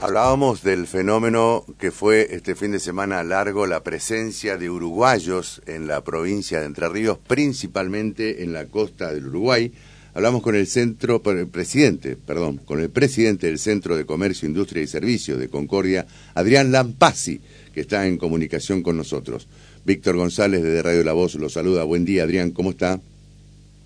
[0.00, 5.88] Hablábamos del fenómeno que fue este fin de semana largo la presencia de uruguayos en
[5.88, 9.72] la provincia de Entre Ríos, principalmente en la costa del Uruguay.
[10.14, 14.82] Hablamos con el centro, el presidente, perdón, con el presidente del Centro de Comercio, Industria
[14.82, 17.40] y Servicios de Concordia, Adrián Lampasi,
[17.74, 19.48] que está en comunicación con nosotros.
[19.84, 21.84] Víctor González de Radio La Voz lo saluda.
[21.84, 23.00] Buen día, Adrián, ¿cómo está?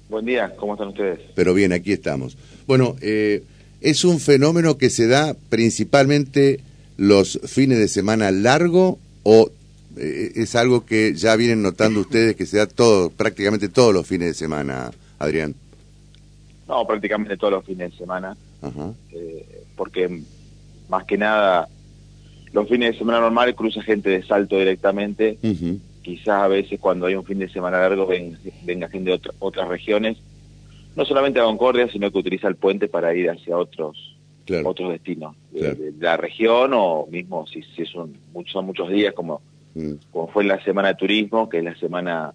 [0.08, 1.20] Buen día, ¿cómo están ustedes?
[1.34, 2.36] Pero bien, aquí estamos.
[2.66, 3.42] Bueno, eh,
[3.80, 6.60] ¿Es un fenómeno que se da principalmente
[6.96, 9.50] los fines de semana largo o
[9.96, 14.06] eh, es algo que ya vienen notando ustedes que se da todo, prácticamente todos los
[14.06, 15.54] fines de semana, Adrián?
[16.68, 18.36] No, prácticamente todos los fines de semana,
[19.12, 20.22] eh, porque
[20.88, 21.68] más que nada
[22.52, 25.38] los fines de semana normales cruza gente de salto directamente,
[26.02, 28.06] quizás a veces cuando hay un fin de semana largo
[28.64, 30.18] venga gente de otras regiones,
[30.96, 34.16] no solamente a Concordia, sino que utiliza el puente para ir hacia otros
[34.64, 39.40] otros destinos de, la región o mismo si, si son, muchos, son muchos días como,
[39.74, 39.92] mm.
[40.10, 42.34] como fue la semana de turismo, que es la semana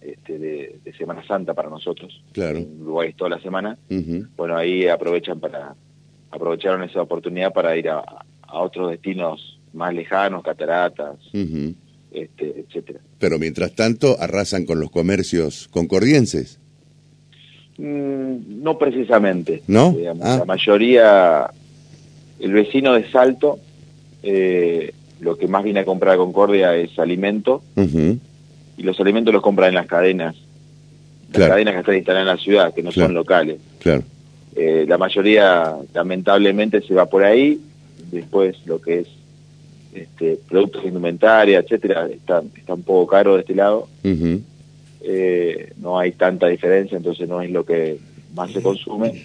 [0.00, 2.22] este, de, Semana Santa para nosotros.
[2.32, 2.58] Claro.
[2.58, 3.76] En Uruguay toda la semana.
[4.36, 5.74] Bueno, ahí aprovechan para
[6.30, 8.02] aprovecharon esa oportunidad para ir a,
[8.52, 13.00] otros destinos más lejanos, cataratas, este, etcétera.
[13.18, 16.60] Pero mientras tanto arrasan con los comercios concordienses.
[17.78, 19.62] Mm, no precisamente.
[19.66, 19.94] ¿No?
[20.22, 20.36] Ah.
[20.38, 21.50] La mayoría,
[22.40, 23.58] el vecino de Salto,
[24.22, 29.42] eh, lo que más viene a comprar a Concordia es alimento, y los alimentos los
[29.42, 30.36] compran en las cadenas,
[31.32, 33.58] las cadenas que están instaladas en la ciudad, que no son locales.
[33.80, 34.02] Claro.
[34.54, 37.60] Eh, la mayoría, lamentablemente, se va por ahí,
[38.10, 39.06] después lo que es
[39.94, 43.88] este, productos de indumentaria, etcétera, está, está un poco caro de este lado
[45.08, 47.98] eh, no hay tanta diferencia, entonces no es lo que
[48.34, 49.24] más se consume.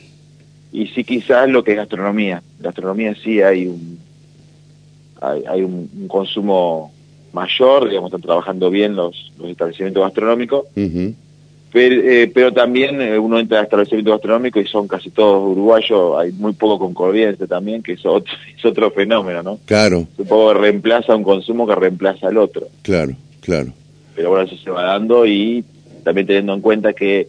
[0.72, 2.42] Y sí quizás lo que es gastronomía.
[2.60, 4.00] Gastronomía sí hay un,
[5.20, 6.92] hay, un, consumo
[7.34, 10.66] mayor, digamos, están trabajando bien los, los establecimientos gastronómicos,
[11.72, 16.20] pero, eh, pero, también eh, uno entra a establecimientos gastronómicos y son casi todos uruguayos,
[16.20, 19.60] hay muy poco concordiense también, que es otro, es otro fenómeno, ¿no?
[19.66, 20.08] Claro.
[20.18, 22.68] Un poco reemplaza un consumo que reemplaza al otro.
[22.82, 23.74] Claro, claro.
[24.16, 25.64] Pero bueno, eso se va dando y
[26.04, 27.28] también teniendo en cuenta que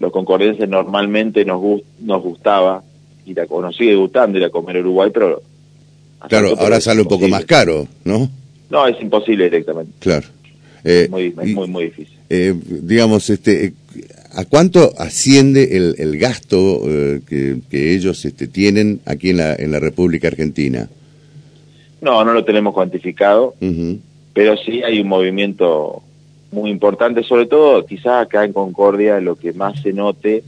[0.00, 1.60] los concordienses normalmente nos,
[2.00, 2.82] nos gustaba
[3.26, 5.42] ir a, o nos sigue gustando ir a comer Uruguay, pero...
[6.28, 8.28] Claro, ahora sale un poco más caro, ¿no?
[8.70, 9.92] No, es imposible directamente.
[10.00, 10.26] Claro.
[10.82, 12.18] es muy, muy, muy difícil.
[12.28, 13.72] Eh, digamos, este,
[14.34, 19.54] ¿a cuánto asciende el, el gasto eh, que, que, ellos este, tienen aquí en la,
[19.54, 20.88] en la República Argentina?
[22.00, 23.54] No, no lo tenemos cuantificado,
[24.32, 26.02] pero sí hay un movimiento
[26.50, 30.42] muy importante, sobre todo quizás acá en Concordia lo que más se note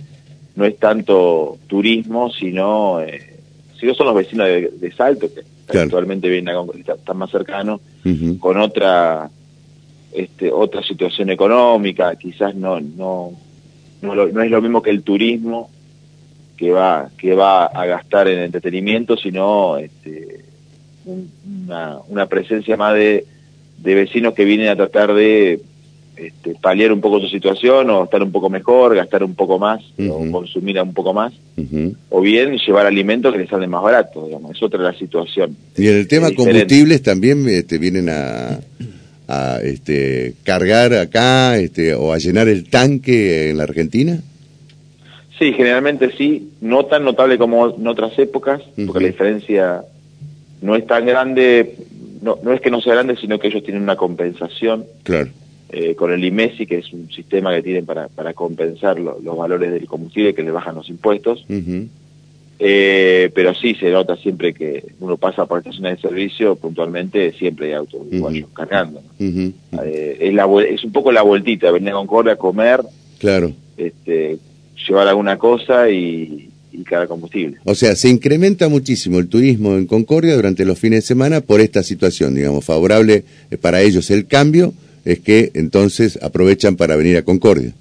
[0.56, 3.38] no es tanto turismo, sino, eh,
[3.78, 5.28] si son los vecinos de, Salto,
[5.70, 7.80] que actualmente vienen a Concordia, están más cercanos,
[8.40, 9.30] con otra
[10.12, 13.32] este, otra situación económica, quizás no, no,
[14.02, 15.70] no, es lo mismo que el turismo
[16.56, 20.40] que va, que va a gastar en entretenimiento, sino este,
[21.04, 23.24] una, una presencia más de,
[23.78, 25.60] de vecinos que vienen a tratar de
[26.20, 29.81] este, paliar un poco su situación o estar un poco mejor, gastar un poco más
[29.98, 31.32] o consumir un poco más,
[32.10, 35.56] o bien llevar alimentos que les salen más baratos, digamos, es otra la situación.
[35.78, 38.60] Y en el tema combustibles también este, vienen a,
[39.28, 44.20] a este, cargar acá este, o a llenar el tanque en la Argentina.
[45.38, 49.82] Sí, generalmente sí, no tan notable como en otras épocas, porque la diferencia
[50.60, 51.76] no es tan grande,
[52.20, 54.84] no, no es que no sea grande, sino que ellos tienen una compensación.
[55.03, 55.30] Claro
[55.72, 59.70] eh, con el IMESI, que es un sistema que tienen para, para compensar los valores
[59.72, 61.44] del combustible que le bajan los impuestos.
[62.58, 67.69] eh, pero sí se nota siempre que uno pasa por estaciones de servicio, puntualmente siempre
[67.69, 69.00] hay autos uruguayos cargando.
[69.19, 72.80] Eh, es, la, es un poco la vueltita, venir a Concordia a comer,
[73.19, 73.53] claro.
[73.78, 74.38] este,
[74.86, 77.59] llevar alguna cosa y, y cargar combustible.
[77.64, 81.60] O sea, se incrementa muchísimo el turismo en Concordia durante los fines de semana por
[81.60, 84.74] esta situación, digamos, favorable eh, para ellos el cambio
[85.04, 87.72] es que entonces aprovechan para venir a Concordia.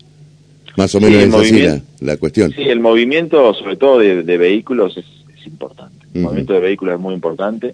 [0.78, 2.54] Más o menos es así la, cuestión.
[2.56, 5.06] Sí, el movimiento, sobre todo de, vehículos, es,
[5.46, 6.06] importante.
[6.14, 7.74] El movimiento de vehículos es muy importante.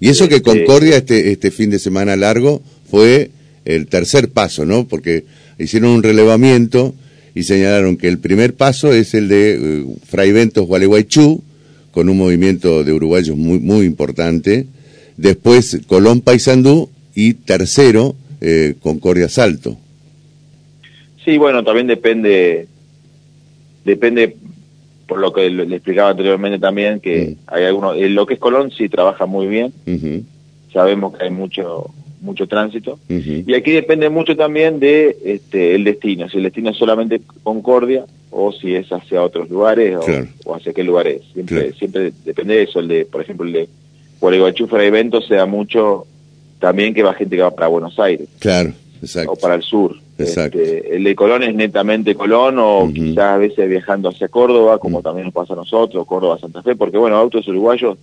[0.00, 3.30] Y eso que este, Concordia este, este fin de semana largo fue
[3.64, 4.86] el tercer paso, ¿no?
[4.86, 5.24] Porque
[5.58, 6.94] hicieron un relevamiento
[7.34, 11.42] y señalaron que el primer paso es el de uh, Fray Ventos Gualeguaychú,
[11.90, 14.66] con un movimiento de uruguayos muy, muy importante.
[15.16, 19.76] Después Colón Paysandú y tercero, eh, Concordia Salto.
[21.24, 22.68] Sí, bueno, también depende,
[23.84, 24.36] depende
[25.06, 28.88] por lo que le, explicaba anteriormente también, que hay algunos, lo que es Colón sí
[28.88, 29.72] trabaja muy bien,
[30.72, 31.90] sabemos que hay mucho
[32.20, 36.76] mucho tránsito, y aquí depende mucho también de este, el destino, si el destino es
[36.76, 39.96] solamente Concordia, o si es hacia otros lugares,
[40.44, 43.68] o, hacia qué lugares, siempre, siempre depende de eso, el de, por ejemplo, el de
[44.20, 46.06] Gualeguaychú para eventos se da mucho
[46.58, 48.28] también que va gente que va para Buenos Aires.
[48.38, 49.32] Claro, exacto.
[49.32, 49.96] O para el sur.
[50.18, 50.58] Exacto.
[50.58, 55.02] Este, el de Colón es netamente Colón o quizás a veces viajando hacia Córdoba, como
[55.02, 57.98] también nos pasa a nosotros, Córdoba, Santa Fe, porque bueno, autos uruguayos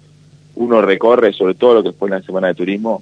[0.55, 3.01] uno recorre, sobre todo lo que fue en la Semana de Turismo,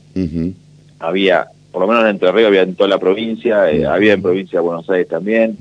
[1.00, 4.21] había, por lo menos en Entre Ríos había en toda la provincia, eh, había en
[4.21, 5.57] provincia de Buenos Aires también,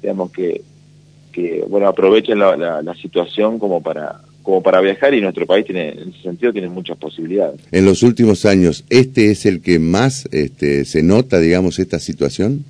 [0.00, 0.62] digamos que,
[1.32, 5.88] que, bueno, aprovechen la, la situación como para como para viajar y nuestro país tiene,
[5.88, 7.60] en ese sentido tiene muchas posibilidades.
[7.72, 12.64] En los últimos años, ¿este es el que más este, se nota, digamos, esta situación?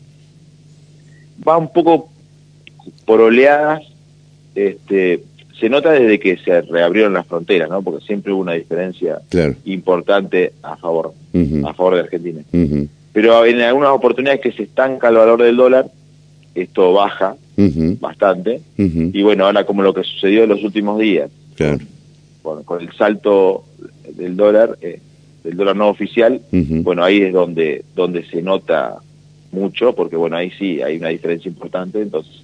[1.46, 2.08] Va un poco
[3.04, 3.82] por oleadas,
[4.54, 5.24] este,
[5.58, 7.82] se nota desde que se reabrieron las fronteras, ¿no?
[7.82, 9.18] Porque siempre hubo una diferencia
[9.64, 11.12] importante a favor,
[11.64, 12.42] a favor de Argentina.
[13.12, 15.86] Pero en algunas oportunidades que se estanca el valor del dólar,
[16.54, 17.36] esto baja
[18.00, 18.60] bastante.
[18.76, 21.30] Y bueno, ahora como lo que sucedió en los últimos días,
[22.42, 23.64] con, el salto
[24.16, 25.00] del dólar, eh,
[25.42, 28.96] del dólar no oficial, bueno, ahí es donde, donde se nota
[29.52, 32.42] mucho, porque bueno, ahí sí hay una diferencia importante, entonces,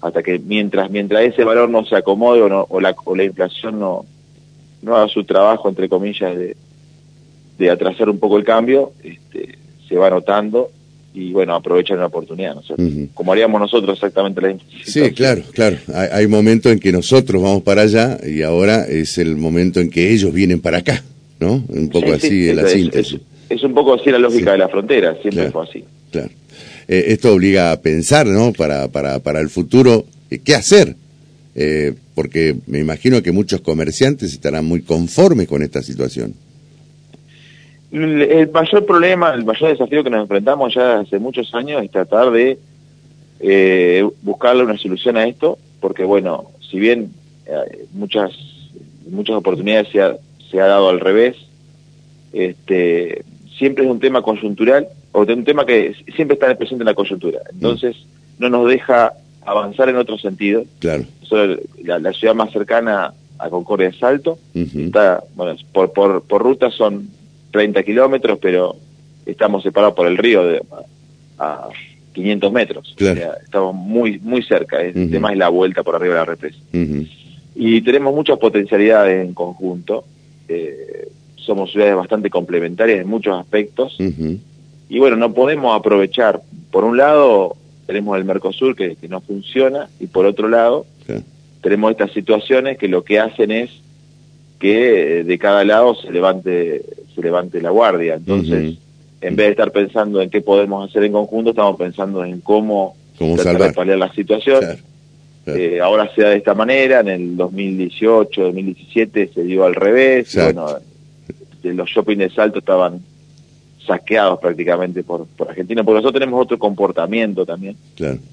[0.00, 3.78] hasta que mientras, mientras ese valor no se acomode o, o, la, o la inflación
[3.78, 4.04] no,
[4.82, 6.56] no haga su trabajo, entre comillas, de,
[7.58, 9.58] de atrasar un poco el cambio, este,
[9.88, 10.70] se va notando
[11.12, 12.62] y bueno, aprovechan la oportunidad, ¿no?
[13.14, 15.76] Como haríamos nosotros exactamente la Sí, claro, claro.
[15.92, 20.12] Hay, momentos en que nosotros vamos para allá y ahora es el momento en que
[20.12, 21.02] ellos vienen para acá,
[21.40, 21.64] ¿no?
[21.68, 23.20] Un poco así la síntesis.
[23.48, 25.84] Es, un poco así la lógica de la frontera, siempre fue así.
[26.12, 26.30] Claro.
[26.86, 28.52] Eh, esto obliga a pensar, ¿no?
[28.52, 30.94] Para, para, para el futuro, eh, ¿qué hacer?
[31.56, 36.34] Eh, porque me imagino que muchos comerciantes estarán muy conformes con esta situación.
[37.92, 42.30] El mayor problema, el mayor desafío que nos enfrentamos ya hace muchos años es tratar
[42.30, 42.58] de
[43.40, 47.10] eh, buscarle una solución a esto, porque bueno, si bien
[47.46, 48.30] eh, muchas
[49.10, 50.16] muchas oportunidades se ha,
[50.50, 51.36] se ha dado al revés,
[52.32, 53.24] este,
[53.58, 57.40] siempre es un tema coyuntural, o un tema que siempre está presente en la coyuntura.
[57.52, 57.96] Entonces,
[58.38, 59.12] no nos deja
[59.44, 60.64] avanzar en otro sentido.
[60.78, 61.04] Claro.
[61.82, 64.38] La, ciudad más cercana a Concordia es Salto.
[64.54, 67.08] está, bueno, por, por, por ruta son
[67.50, 68.76] 30 kilómetros, pero
[69.26, 70.62] estamos separados por el río de,
[71.38, 71.68] a
[72.12, 72.94] 500 metros.
[73.44, 76.58] estamos muy muy cerca, el tema es la vuelta por arriba de la represa.
[77.54, 80.04] Y tenemos muchas potencialidades en conjunto.
[80.48, 83.96] Eh, somos ciudades bastante complementarias en muchos aspectos.
[84.88, 87.56] Y bueno, no podemos aprovechar, por un lado,
[87.86, 90.86] tenemos el Mercosur que, que no funciona, y por otro lado,
[91.60, 93.70] tenemos estas situaciones que lo que hacen es
[94.58, 96.82] que de cada lado se levante
[97.20, 98.14] se levante la guardia.
[98.14, 98.76] Entonces,
[99.20, 102.96] en vez de estar pensando en qué podemos hacer en conjunto, estamos pensando en cómo,
[103.18, 104.64] ¿Cómo tratar paliar la situación.
[105.46, 110.34] Eh, ahora se da de esta manera, en el 2018, 2017 se dio al revés.
[110.34, 110.66] Bueno,
[111.62, 113.00] los shopping de Salto estaban
[113.86, 117.76] saqueados prácticamente por, por Argentina, porque nosotros tenemos otro comportamiento también.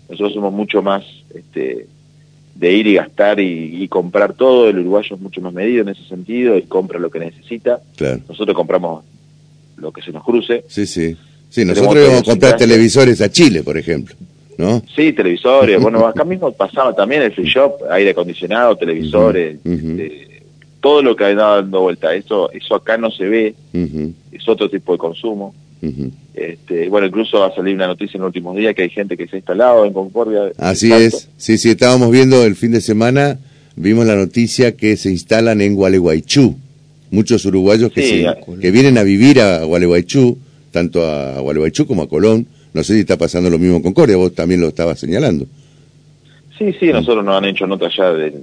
[0.09, 1.87] Nosotros somos mucho más este,
[2.57, 4.69] de ir y gastar y, comprar todo.
[4.69, 7.79] El uruguayo es mucho más medido en ese sentido y compra lo que necesita.
[8.27, 9.03] Nosotros compramos
[9.77, 10.63] lo que se nos cruce.
[10.67, 11.15] Sí, sí.
[11.49, 14.15] Sí, nosotros íbamos a comprar televisores a Chile, por ejemplo.
[14.57, 14.81] ¿No?
[14.95, 15.79] Sí, televisores.
[15.81, 20.41] bueno, acá mismo pasaba también el free shop, aire acondicionado, televisores, este,
[20.81, 22.13] todo lo que ha dando vuelta.
[22.13, 23.55] Eso, eso acá no se ve,
[24.31, 25.53] es otro tipo de consumo
[26.33, 29.27] este, bueno, incluso ha salido una noticia en los últimos días que hay gente que
[29.27, 30.51] se ha instalado en Concordia.
[30.57, 33.39] Así es, sí, sí, estábamos viendo el fin de semana,
[33.75, 36.55] vimos la noticia que se instalan en Gualeguaychú.
[37.09, 38.29] Muchos uruguayos que,
[38.59, 40.37] que vienen a vivir a Gualeguaychú,
[40.71, 42.47] tanto a Gualeguaychú como a Colón.
[42.73, 45.45] No sé si está pasando lo mismo en Concordia, vos también lo estabas señalando.
[46.57, 48.33] Sí, sí, nosotros nos han hecho nota ya de,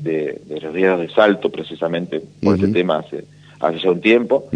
[0.00, 3.24] de, los días de salto, precisamente, por ese tema hace,
[3.60, 4.48] hace ya un tiempo.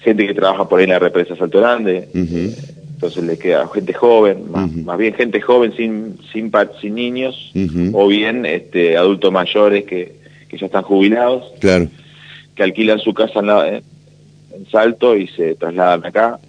[0.00, 4.50] Gente que trabaja por ahí en la represa Salto Grande, entonces le queda gente joven,
[4.50, 6.50] más, bien gente joven sin sin,
[6.80, 7.52] sin niños,
[7.92, 10.16] o bien este adultos mayores que,
[10.48, 11.88] que ya están jubilados, claro.
[12.54, 13.82] que alquilan su casa en,
[14.72, 16.40] Salto y se trasladan acá,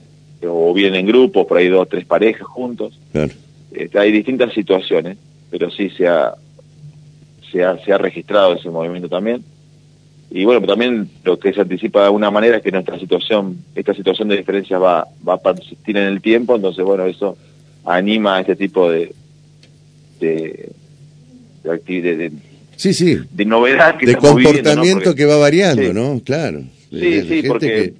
[0.47, 2.97] o vienen en grupos, por ahí dos, tres parejas juntos.
[3.73, 5.17] Este, hay distintas situaciones,
[5.49, 6.33] pero sí se ha,
[7.51, 9.43] se ha, se ha registrado ese movimiento también
[10.29, 13.93] y bueno, también lo que se anticipa de alguna manera es que nuestra situación, esta
[13.93, 17.37] situación de diferencias va, va a persistir en el tiempo, entonces bueno, eso
[17.85, 19.13] anima a este tipo de,
[20.19, 20.69] de,
[21.63, 22.31] de,
[22.75, 23.17] sí, sí.
[23.31, 26.21] de novedad que de comportamiento que va variando, ¿no?
[26.23, 26.63] Claro.
[26.91, 27.93] Sí, sí, porque...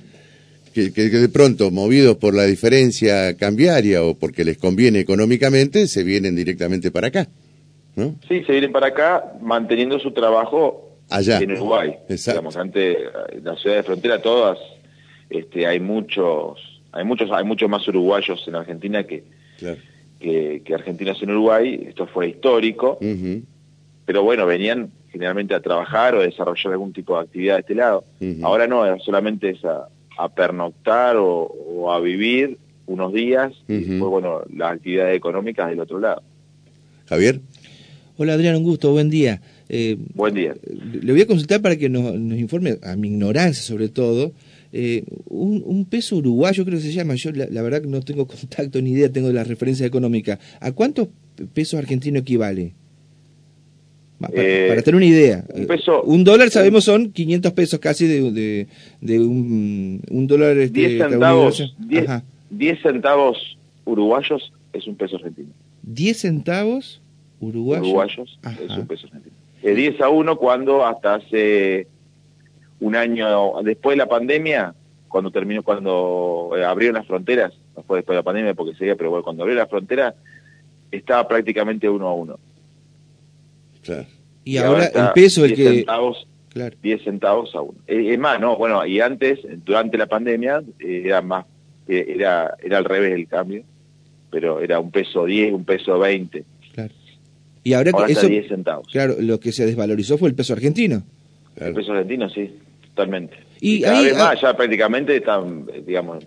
[0.74, 6.04] Que, que, de pronto, movidos por la diferencia cambiaria o porque les conviene económicamente, se
[6.04, 7.28] vienen directamente para acá,
[7.96, 8.14] ¿no?
[8.28, 11.40] Sí, se vienen para acá manteniendo su trabajo Allá.
[11.40, 11.94] en Uruguay.
[12.10, 12.40] Exacto.
[12.40, 12.98] Digamos, antes,
[13.32, 14.58] en la ciudad de frontera todas,
[15.30, 16.60] este, hay muchos,
[16.92, 19.24] hay muchos, hay muchos más uruguayos en Argentina que,
[19.58, 19.78] Claro.
[20.20, 21.86] que, que argentinos en Uruguay.
[21.88, 23.00] Esto fue histórico.
[24.06, 27.76] Pero bueno, venían generalmente a trabajar o a desarrollar algún tipo de actividad de este
[27.76, 28.04] lado.
[28.44, 29.88] Ahora no, solamente es a,
[30.18, 35.80] a pernoctar o, o a vivir unos días y después, bueno, las actividades económicas del
[35.82, 36.22] otro lado.
[37.08, 37.42] Javier.
[38.18, 39.42] Hola Adrián, un gusto, buen día.
[39.70, 40.56] Eh, Buen día.
[41.02, 44.32] le voy a consultar para que nos, nos informe, a mi ignorancia sobre todo,
[44.72, 48.02] eh, un, un peso uruguayo creo que se llama, yo la, la verdad que no
[48.02, 50.40] tengo contacto ni idea, tengo de las referencias económicas.
[50.62, 51.10] ¿A cuántos
[51.54, 52.74] pesos argentinos equivale?
[54.20, 55.46] Para, Eh, para tener una idea.
[55.54, 58.68] un Eh, peso- un dólar sabemos son 500 pesos casi de, de,
[59.02, 61.90] de un, un dólar este, 10 centavos, estadounidense.
[61.90, 62.24] 10, Ajá.
[62.50, 65.50] 10 centavos uruguayos es un peso argentino.
[65.84, 67.00] 10 centavos
[67.40, 68.40] uruguayos.
[68.44, 69.36] Es un peso argentino.
[69.68, 71.88] Es 10 a 1 cuando hasta hace
[72.80, 74.74] un año después de la pandemia,
[75.10, 78.96] cuando terminó, cuando eh, abrieron las fronteras, no fue después de la pandemia porque seguía,
[78.96, 80.16] pero bueno, cuando abrieron las fronteras,
[80.90, 82.40] estaba prácticamente uno a uno.
[83.84, 84.06] Claro.
[84.46, 85.76] Y, ahora el peso el 10 que...
[85.80, 86.78] centavos, Claro.
[86.82, 87.78] 10 centavos a uno.
[87.88, 91.46] Eh, Es más, no, bueno, y antes, durante la pandemia, eh, era más,
[91.90, 93.64] eh, era, era al revés el cambio,
[94.32, 96.48] pero era un peso 10, un peso 20, Claro.
[97.68, 98.88] Y ahora, ahora está eso, 10 centavos.
[98.92, 101.04] claro, lo que se desvalorizó fue el peso argentino.
[101.56, 102.50] El peso argentino, sí,
[102.94, 103.36] totalmente.
[103.60, 106.24] Y Y, cada ahí, vez ah- más, ya prácticamente están, digamos,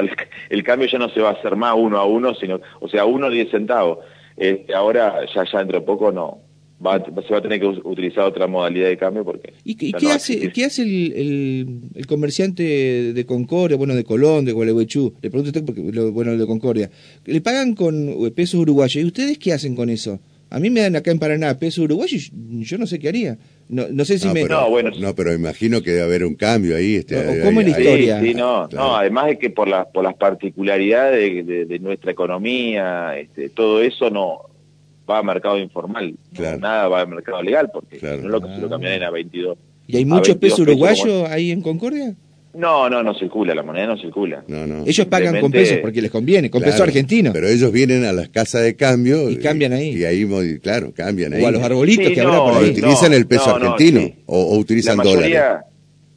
[0.00, 0.10] el,
[0.50, 3.04] el cambio ya no se va a hacer más uno a uno, sino, o sea,
[3.04, 3.98] uno 10 centavos.
[4.36, 6.38] Eh, ahora, ya, ya dentro de poco no,
[6.84, 9.52] va, se va a tener que utilizar otra modalidad de cambio porque...
[9.64, 14.02] ¿Y, qué- y no hace, qué hace el, el, el comerciante de Concordia, bueno, de
[14.04, 15.14] Colón, de Gualeguaychú?
[15.22, 16.90] Le pregunto a usted, porque, lo- bueno, de Concordia.
[17.26, 18.96] Le pagan con eh, pesos uruguayos.
[18.96, 20.18] ¿Y ustedes qué hacen con eso?
[20.54, 23.38] A mí me dan acá en Paraná pesos uruguayos y yo no sé qué haría.
[23.68, 24.42] No, no sé si No, me...
[24.42, 24.90] pero, No, bueno.
[25.00, 26.96] no, pero imagino que debe haber un cambio ahí.
[26.96, 28.20] Este, ahí- cómo es la historia.
[28.20, 28.86] Sí, sí, no, Claro.
[28.88, 33.48] no, además de que por, la, por las particularidades de, de- de nuestra economía, este,
[33.48, 34.42] todo eso no
[35.08, 36.58] va a mercado informal, no, Claro.
[36.58, 38.18] nada va a mercado legal, porque Claro.
[38.18, 38.70] no es lo que se lo Ah.
[38.70, 39.58] cambian a 22.
[39.86, 40.68] ¿Y hay muchos 22 pesos pesos
[41.06, 42.14] uruguayos ahí en Concordia?
[42.54, 44.44] No, no, no circula, la moneda no circula.
[44.46, 44.84] No, no.
[44.86, 47.32] Ellos pagan con pesos porque les conviene, con Claro, peso argentino.
[47.32, 49.30] Pero ellos vienen a las casas de cambio.
[49.30, 49.96] Y cambian ahí.
[49.96, 50.28] Y ahí,
[50.60, 51.42] claro, cambian ahí.
[51.42, 52.72] o a los arbolitos Sí, que habrá no, por ¿Pero ahí.
[52.72, 54.14] no, utilizan el peso no, no, argentino sí.
[54.26, 55.66] o, o La utilizan mayoría, dólares?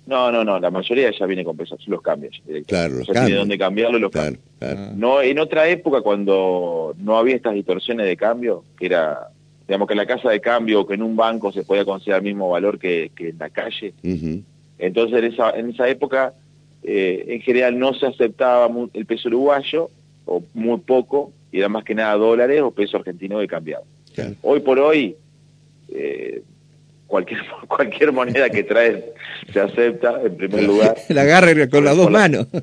[0.07, 2.41] no, no, no, la mayoría ya viene con pesos, los cambios.
[2.67, 3.39] Claro, los ya tiene cambian.
[3.39, 4.43] dónde cambiarlo y los Claro, cambian.
[4.75, 4.89] claro.
[4.91, 4.93] Ah.
[4.97, 9.29] No, en otra época cuando no había estas distorsiones de cambio, que era,
[9.69, 12.19] digamos que en la casa de cambio o que en un banco se podía considerar
[12.19, 14.41] el mismo valor que, que en la calle, Ujú.
[14.79, 16.33] Entonces en esa, en esa época
[16.83, 19.89] eh, en general no se aceptaba el peso uruguayo,
[20.25, 23.83] o muy poco, y era más que nada dólares o peso argentino de cambiado.
[24.13, 24.35] Claro.
[24.41, 25.15] Hoy por hoy,
[25.89, 26.41] eh,
[27.07, 29.03] cualquier, cualquier moneda que traes
[29.51, 30.95] se acepta en primer lugar.
[31.09, 32.47] La agarra con las dos manos.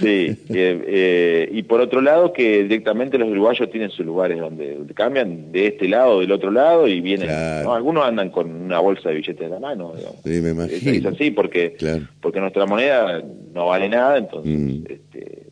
[0.00, 4.76] Sí, eh, eh, y por otro lado que directamente los uruguayos tienen sus lugares donde,
[4.94, 7.64] cambian de este lado del otro lado y vienen, Claro.
[7.68, 7.74] ¿no?
[7.74, 10.18] algunos andan con una bolsa de billetes en la mano, digamos.
[10.22, 11.08] Sí, me Es, es imagino.
[11.10, 12.02] así porque Claro.
[12.20, 13.22] porque nuestra moneda
[13.54, 14.84] no vale nada, entonces Mm.
[14.88, 15.42] este,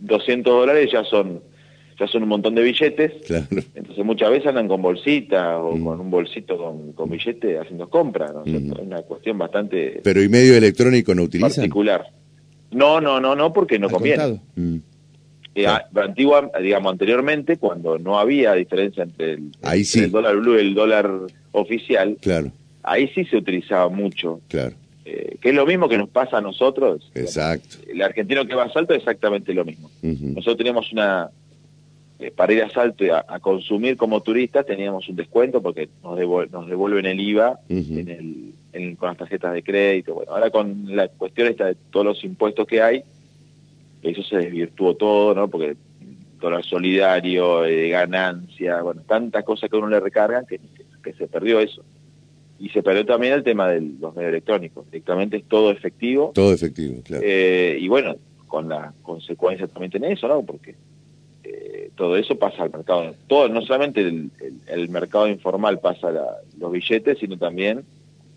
[0.00, 1.40] 200 dólares ya son
[2.00, 3.46] ya son un montón de billetes, Claro.
[3.74, 5.84] entonces muchas veces andan con bolsita o Mm.
[5.84, 8.42] con un bolsito con, con billete haciendo compras, ¿no?
[8.46, 8.72] Mm.
[8.72, 11.50] Es una cuestión bastante Pero ¿y medio electrónico no utilizan?
[11.64, 12.06] particular.
[12.72, 14.40] No, no, no, no, porque no Al conviene.
[14.56, 14.76] Mm.
[15.54, 15.84] Eh, Claro.
[15.94, 20.00] a- antigua, digamos, anteriormente, cuando no había diferencia entre el, Ahí entre sí.
[20.00, 21.10] el dólar blue y el dólar
[21.52, 22.52] oficial, Claro,
[22.84, 24.74] ahí sí se utilizaba mucho, claro.
[25.04, 27.10] eh, que es lo mismo que nos pasa a nosotros.
[27.16, 27.78] Exacto.
[27.92, 29.90] El argentino que va a Salto es exactamente lo mismo.
[30.02, 31.28] Nosotros teníamos una,
[32.20, 35.88] eh, para ir a Salto y a, a consumir como turistas, teníamos un descuento porque
[36.02, 37.98] nos, devol- nos devuelven el IVA Ujú.
[37.98, 40.14] en el, en- con las tarjetas de crédito.
[40.14, 43.02] Bueno, ahora con la cuestión esta de todos los impuestos que hay,
[44.02, 45.48] eso se desvirtuó todo, ¿no?
[45.48, 45.76] Porque
[46.40, 50.58] dólar solidario, eh, ganancia, bueno, tantas cosas que uno le recargan que,
[51.02, 51.84] que se perdió eso.
[52.58, 54.84] Y se perdió también el tema de los medios electrónicos.
[54.90, 56.32] Directamente es todo efectivo.
[56.34, 57.22] Todo efectivo, claro.
[57.26, 60.42] Eh, y bueno, con las consecuencias también tiene eso, ¿no?
[60.42, 60.74] Porque
[61.52, 63.14] eh, todo eso pasa al mercado.
[63.26, 67.82] Todo, no solamente el, el- el mercado informal pasa la- los billetes, sino también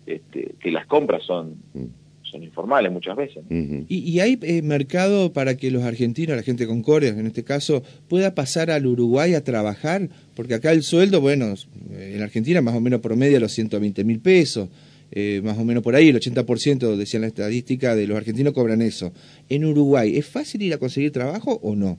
[0.06, 1.84] este, que las compras son, Mm.
[2.22, 3.42] son informales muchas veces.
[3.88, 7.82] ¿Y, hay eh, mercado para que los argentinos, la gente con Concordia en este caso,
[8.08, 10.08] pueda pasar al Uruguay a trabajar?
[10.34, 11.54] Porque acá el sueldo, bueno,
[11.96, 14.68] en Argentina más o menos promedia los 120 mil pesos.
[15.12, 18.82] Eh, más o menos por ahí, el 80% decían la estadística de los argentinos cobran
[18.82, 19.12] eso.
[19.48, 21.98] En Uruguay, ¿es fácil ir a conseguir trabajo o no?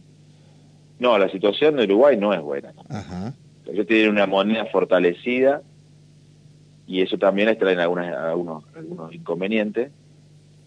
[0.99, 2.73] No, la situación de Uruguay no es buena.
[2.89, 3.33] Ajá.
[3.67, 5.61] Ellos tienen una moneda fortalecida
[6.87, 9.91] y eso también les trae algunas, algunos, algunos inconvenientes,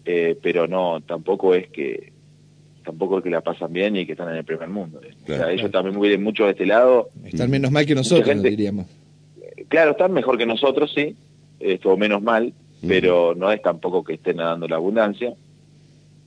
[0.05, 2.11] eh, pero no, tampoco es que
[2.83, 4.99] tampoco es que la pasan bien y que están en el primer mundo.
[4.99, 7.09] o sea, ellos también viven mucho de este lado.
[7.23, 8.87] Están menos mal que nosotros, diríamos.
[9.67, 11.15] Claro, están mejor que nosotros, sí,
[11.59, 12.53] esto menos mal,
[12.87, 15.33] pero no es tampoco que estén nadando la abundancia.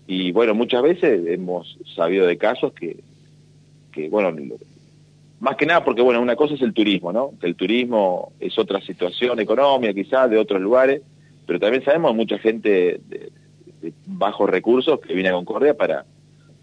[0.07, 2.99] Y bueno, muchas veces hemos sabido de casos que,
[3.93, 4.33] que bueno,
[5.43, 7.33] más que nada porque, bueno, una cosa es el turismo, ¿no?
[7.41, 11.03] Que el turismo es otra situación económica quizás de otros lugares,
[11.47, 13.33] pero también sabemos mucha gente de,
[14.07, 16.05] bajos recursos que viene a Concordia para,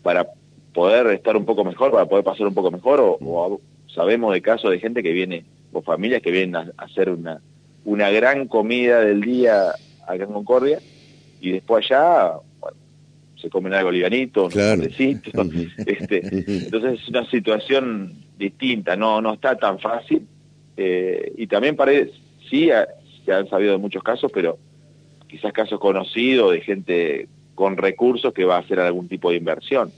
[0.02, 0.28] para
[0.74, 3.60] poder estar un poco mejor, para poder pasar un poco mejor, o,
[3.94, 5.44] sabemos de casos de gente que viene,
[5.74, 7.42] o familias que vienen a, hacer una,
[7.84, 9.72] una gran comida del día
[10.08, 10.80] acá en Concordia,
[11.42, 12.36] y después allá,
[13.42, 14.84] se comen algo livianito, claro.
[15.78, 16.22] este,
[16.66, 20.26] entonces es una situación distinta, no, no está tan fácil,
[20.78, 22.12] eh, y también parece,
[22.50, 22.70] sí,
[23.26, 24.58] se han sabido de muchos casos, pero
[25.28, 29.92] quizás casos conocidos de gente con recursos que va a hacer algún tipo de inversión,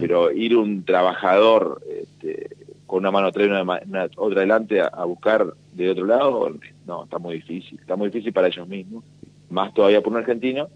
[0.00, 2.48] pero ir un trabajador este,
[2.84, 6.52] con una mano atrás y una, otra adelante a, buscar de otro lado,
[6.86, 9.04] no, está muy difícil, está muy difícil para ellos mismos,
[9.50, 10.68] más todavía por un argentino,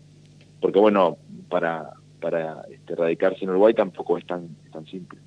[0.61, 1.16] porque bueno,
[1.49, 1.90] para,
[2.23, 5.19] para este, radicarse en Uruguay tampoco es tan, tan simple.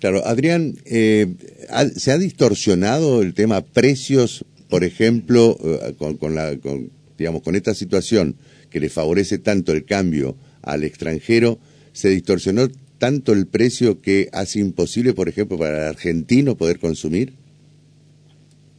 [0.00, 1.34] Claro, Adrián, eh,
[1.96, 6.54] ¿se ha distorsionado el tema precios, por ejemplo, eh, con, la,
[7.16, 8.36] digamos, con esta situación
[8.68, 11.58] que le favorece tanto el cambio al extranjero?
[11.92, 17.39] ¿Se distorsionó tanto el precio que hace imposible, por ejemplo, para el argentino poder consumir?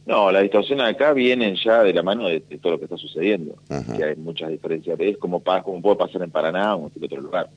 [0.04, 3.54] No, la distorsión acá vienen ya de la mano de, todo lo que está sucediendo,
[3.96, 4.98] que hay muchas diferencias.
[4.98, 7.50] Es como, como puede pasar en Paraná o en otro lugar.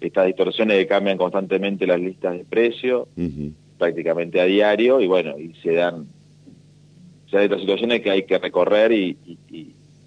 [0.00, 3.08] Estas distorsiones cambian constantemente las listas de precios,
[3.78, 6.06] prácticamente a diario, y bueno, y se dan,
[7.30, 9.16] se dan estas situaciones que hay que recorrer y,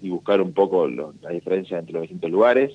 [0.02, 2.72] buscar un poco la diferencia entre los distintos lugares,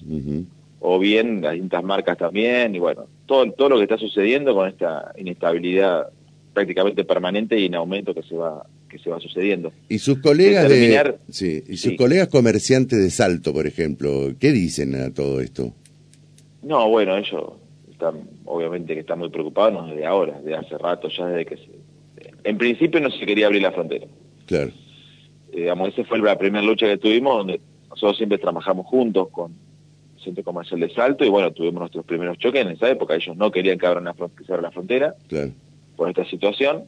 [0.81, 4.67] o bien las distintas marcas también, y bueno, todo, todo lo que está sucediendo con
[4.67, 6.09] esta inestabilidad
[6.53, 9.71] prácticamente permanente y en aumento que se va que se va sucediendo.
[9.87, 14.95] Y sus colegas de, sí, y sus colegas comerciantes de Salto, por ejemplo, ¿qué dicen
[14.95, 15.73] a todo esto?
[16.61, 17.53] No, bueno, ellos
[17.89, 21.69] están obviamente que están muy preocupados desde ahora, desde hace rato, ya desde que se,
[22.43, 24.07] en principio no se quería abrir la frontera.
[24.45, 24.71] Claro.
[25.51, 29.53] Eh, digamos, esa fue la primera lucha que tuvimos, donde nosotros siempre trabajamos juntos con
[30.17, 33.37] el Centro Comercial de Salto y bueno, tuvimos nuestros primeros choques en esa época, ellos
[33.37, 35.15] no querían que abran la, que la frontera.
[35.27, 35.53] Claro
[35.99, 36.85] por esta situación,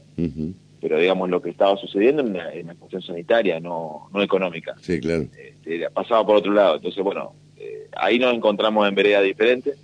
[0.81, 4.75] pero digamos lo que estaba sucediendo en la, cuestión sanitaria, no, no económica.
[4.81, 5.27] Sí, claro.
[5.37, 6.77] Este, pasaba por otro lado.
[6.77, 9.77] Entonces, bueno, eh, ahí nos encontramos en veredas diferentes.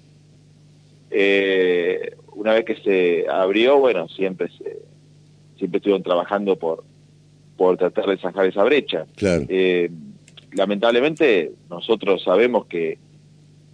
[1.12, 4.80] Eh, una vez que se abrió, bueno, siempre se,
[5.58, 6.84] siempre estuvieron trabajando por,
[7.56, 9.06] por tratar de zanjar esa brecha.
[9.16, 9.46] Claro.
[9.50, 9.92] Eh,
[10.54, 12.98] lamentablemente, nosotros sabemos que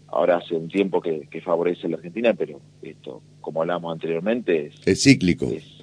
[0.08, 5.04] ahora hace un tiempo que, favorece a la Argentina, pero esto, como hablamos anteriormente, es,
[5.04, 5.46] cíclico.
[5.48, 5.83] Es,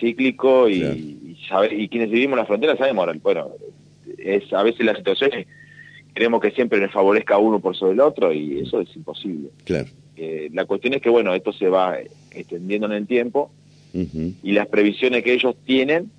[0.00, 1.36] cíclico y,
[1.70, 3.50] y, quienes vivimos en la frontera sabemos, bueno,
[4.18, 5.30] es a veces la situación
[6.14, 9.50] queremos que siempre nos favorezca uno por sobre el otro y eso es imposible.
[9.64, 9.88] Claro.
[10.16, 11.98] Eh, la cuestión es que, bueno, esto se va
[12.30, 13.50] extendiendo en el tiempo
[14.42, 16.10] y las previsiones que ellos tienen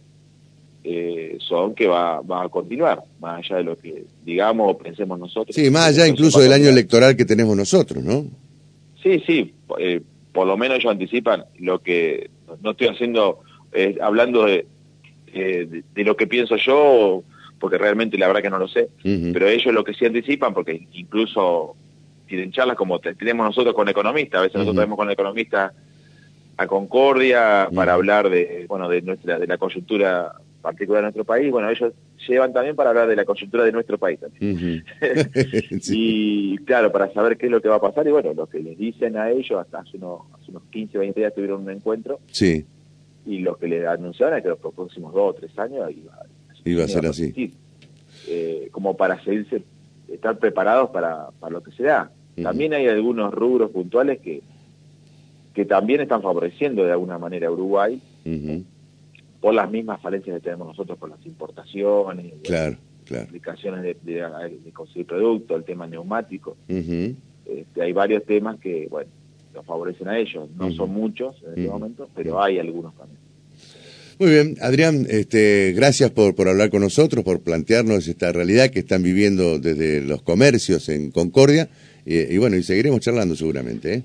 [0.85, 5.19] eh, son que va, va a continuar, más allá de lo que digamos o pensemos
[5.19, 5.53] nosotros.
[5.53, 8.27] Sí, más allá incluso del año electoral que tenemos nosotros, ¿no?
[9.03, 9.99] Sí, sí, eh,
[10.31, 12.29] por lo menos ellos anticipan lo que
[12.62, 13.39] no estoy haciendo,
[13.71, 14.65] eh, hablando de,
[15.34, 17.23] de, lo que pienso yo,
[17.60, 20.88] porque realmente la verdad que no lo sé, pero ellos lo que sí anticipan, porque
[20.93, 21.75] incluso
[22.27, 25.73] tienen charlas como tenemos nosotros con economistas, a veces nosotros tenemos con economistas
[26.58, 31.51] a Concordia para hablar de bueno de nuestra de la coyuntura particular de nuestro país,
[31.51, 31.93] bueno, ellos
[32.28, 34.84] llevan también para hablar de la coyuntura de nuestro país también.
[35.88, 38.60] Y claro, para saber qué es lo que va a pasar, y bueno, lo que
[38.60, 41.69] les dicen a ellos, hasta hace unos, hace unos 15 o 20 días tuvieron un
[41.69, 42.65] encuentro, sí.
[43.25, 45.89] y lo que le anunciaron es que los próximos dos o tres años
[46.65, 47.54] iba, a ser así.
[48.28, 49.63] Eh, como para seguirse,
[50.08, 52.12] estar preparados para, para lo que se da.
[52.41, 54.41] También hay algunos rubros puntuales que,
[55.54, 58.01] que también están favoreciendo de alguna manera a Uruguay,
[59.45, 62.34] por las mismas falencias que tenemos nosotros por las importaciones.
[62.41, 62.77] Claro.
[63.21, 66.58] aplicaciones de, de, conseguir productos, el tema neumático.
[66.67, 69.12] Este, hay varios temas que, bueno,
[69.53, 70.49] los favorecen a ellos.
[70.58, 73.19] No son muchos en este momento, pero hay algunos también.
[74.17, 78.79] Muy bien, Adrián, este, gracias por, por hablar con nosotros, por plantearnos esta realidad que
[78.79, 81.69] están viviendo desde los comercios en Concordia.
[82.03, 83.93] Y, bueno, y seguiremos charlando seguramente.
[83.93, 84.03] ¿eh?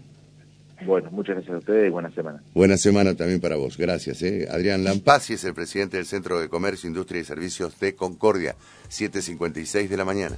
[0.83, 2.43] Bueno, muchas gracias a ustedes y buena semana.
[2.55, 4.23] Buena semana también para vos, gracias.
[4.23, 4.49] ¿eh?
[4.51, 8.55] Adrián Lampasi es el presidente del Centro de Comercio, Industria y Servicios de Concordia,
[8.88, 10.37] 7.56 de la mañana.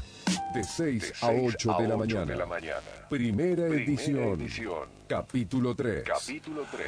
[0.54, 2.34] De 6 a 8, de, la mañana.
[3.08, 4.40] Primera, edición.
[5.06, 6.04] Capítulo 3.
[6.04, 6.86] Capítulo 3.